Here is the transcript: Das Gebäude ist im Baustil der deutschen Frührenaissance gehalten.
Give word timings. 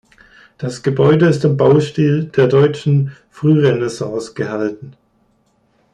Das 0.57 0.81
Gebäude 0.81 1.27
ist 1.27 1.45
im 1.45 1.57
Baustil 1.57 2.23
der 2.25 2.47
deutschen 2.47 3.15
Frührenaissance 3.29 4.33
gehalten. 4.33 4.95